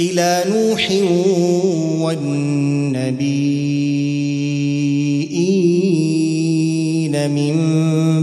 [0.00, 0.88] إلى نوح
[5.60, 7.54] والنبيين من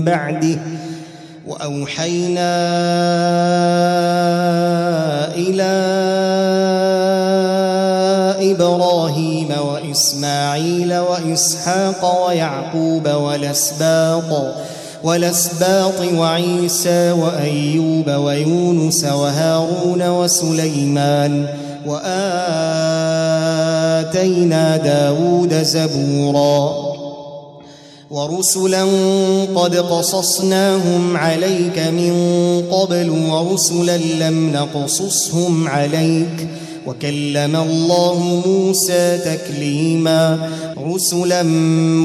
[0.03, 0.59] بعده
[1.47, 2.57] وأوحينا
[5.35, 5.73] إلى
[8.51, 14.53] إبراهيم وإسماعيل وإسحاق ويعقوب والأسباط
[15.03, 21.47] والأسباط وعيسى وأيوب ويونس وهارون وسليمان
[21.87, 23.57] وآتينا
[24.77, 26.87] داود زبورا
[28.11, 28.83] ورسلا
[29.55, 32.13] قد قصصناهم عليك من
[32.71, 36.47] قبل ورسلا لم نقصصهم عليك
[36.87, 40.49] وكلم الله موسى تكليما
[40.93, 41.43] رسلا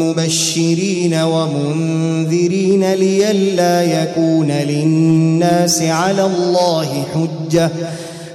[0.02, 7.70] مبشرين ومنذرين لئلا يكون للناس على الله حجه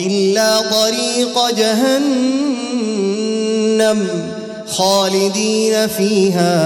[0.00, 2.38] إلا طريق جهنم
[4.66, 6.58] خالدين فيها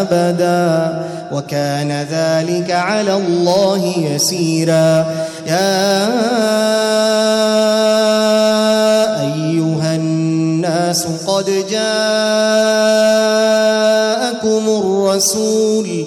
[0.00, 1.02] أبدا.
[1.32, 5.06] وكان ذلك على الله يسيرا.
[5.46, 6.06] يا
[9.20, 11.82] أيها الناس قد جاءكم
[14.68, 16.06] الرسول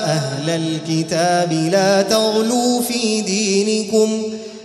[0.41, 4.09] أهل الكتاب لا تغلوا في دينكم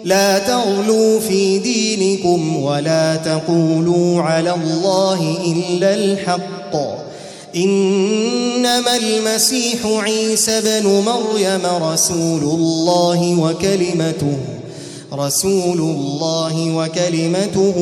[0.04, 6.76] لا تغلوا في دينكم ولا تقولوا على الله إلا الحق.
[7.56, 14.38] إنما المسيح عيسى بن مريم رسول الله وكلمته
[15.12, 17.74] رسول الله وكلمته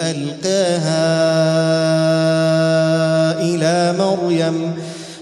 [0.00, 1.06] ألقاها
[3.40, 4.72] إلى مريم.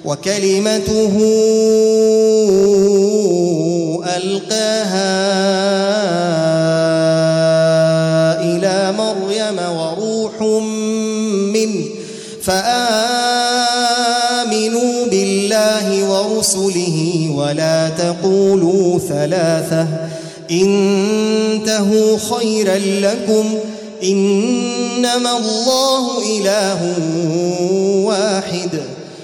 [0.05, 1.15] وكلمته
[4.17, 5.15] ألقاها
[8.41, 10.41] إلى مريم وروح
[11.53, 11.85] منه
[12.43, 12.75] فآمنوا
[15.07, 19.87] بالله ورسله ولا تقولوا ثلاثة
[20.51, 23.55] انتهوا خيرا لكم
[24.03, 26.95] إنما الله إله
[28.05, 28.94] واحد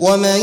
[0.00, 0.40] ومن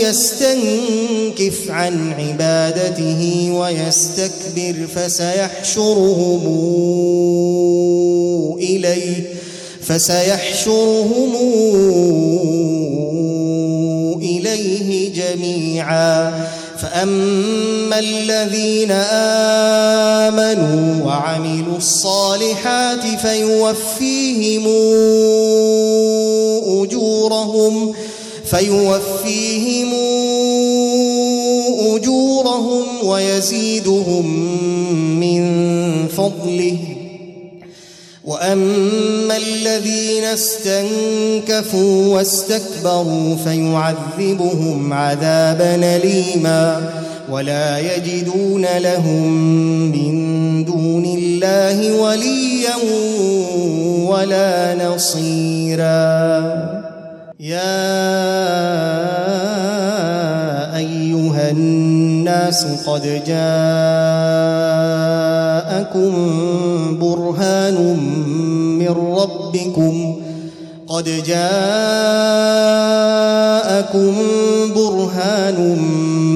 [0.00, 6.42] يستنكف عن عبادته ويستكبر فسيحشرهم
[8.58, 9.34] إليه
[9.82, 11.36] فسيحشرهم
[14.22, 16.48] إليه جميعا
[16.78, 18.90] فأما الذين
[20.30, 24.66] آمنوا وعملوا الصالحات فيوفيهم
[26.82, 27.89] أجورهم
[28.50, 29.92] فيوفيهم
[31.94, 34.26] أجورهم ويزيدهم
[35.20, 35.42] من
[36.08, 36.78] فضله.
[38.24, 46.90] وأما الذين استنكفوا واستكبروا فيعذبهم عذابا أليما
[47.30, 49.32] ولا يجدون لهم
[49.92, 52.76] من دون الله وليا
[54.08, 56.79] ولا نصيرا.
[57.50, 57.80] يا
[60.76, 63.72] أيها الناس قد جاءكم
[66.98, 67.96] برهان
[68.78, 70.16] من ربكم
[70.88, 71.44] قد جاءكم
[74.74, 75.78] برهان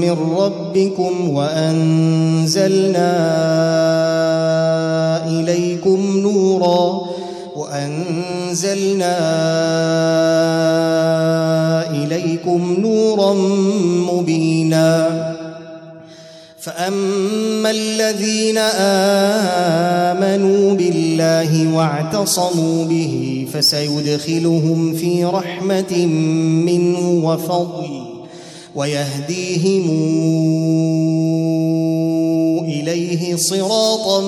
[0.01, 3.15] من ربكم وأنزلنا
[5.27, 7.15] إليكم نورا
[7.57, 9.15] وأنزلنا
[14.13, 15.35] مبينا.
[16.61, 18.59] فأما الذين
[20.09, 26.07] آمنوا بالله واعتصموا به فسيدخلهم في رحمة
[26.67, 28.05] منه وفضل
[28.75, 29.85] ويهديهم
[32.65, 34.21] إليه صراطا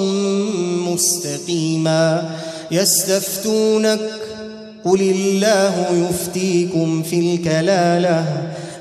[0.92, 2.30] مستقيما.
[2.70, 4.00] يستفتونك
[4.84, 8.24] قل الله يفتيكم في الكلالة